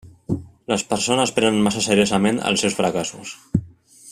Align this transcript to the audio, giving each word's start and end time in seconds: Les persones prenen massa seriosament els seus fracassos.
Les 0.71 0.85
persones 0.93 1.33
prenen 1.35 1.61
massa 1.67 1.83
seriosament 1.89 2.41
els 2.53 2.65
seus 2.65 2.79
fracassos. 2.81 3.37